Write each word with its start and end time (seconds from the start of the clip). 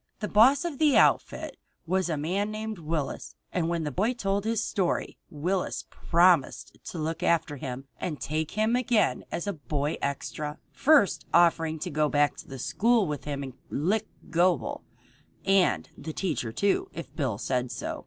The 0.19 0.27
boss 0.27 0.65
of 0.65 0.79
the 0.79 0.97
outfit 0.97 1.57
was 1.85 2.09
a 2.09 2.17
man 2.17 2.49
named 2.49 2.79
Willis, 2.79 3.35
and 3.53 3.69
when 3.69 3.83
the 3.83 3.91
boy 3.91 4.15
told 4.15 4.45
his 4.45 4.63
story 4.63 5.19
Willis 5.29 5.85
promised 5.91 6.75
to 6.85 6.97
look 6.97 7.21
after 7.21 7.57
him 7.57 7.85
and 7.99 8.19
take 8.19 8.53
him 8.57 8.75
again 8.75 9.23
as 9.31 9.45
a 9.45 9.53
boy 9.53 9.97
extra, 10.01 10.57
first 10.71 11.27
offering 11.35 11.77
to 11.77 11.91
go 11.91 12.09
back 12.09 12.35
to 12.37 12.47
the 12.47 12.57
school 12.57 13.05
with 13.05 13.25
him 13.25 13.43
and 13.43 13.53
lick 13.69 14.07
Gobel, 14.31 14.83
and 15.45 15.87
the 15.95 16.13
teacher 16.13 16.51
too, 16.51 16.89
if 16.93 17.15
Bill 17.15 17.37
said 17.37 17.69
so. 17.71 17.99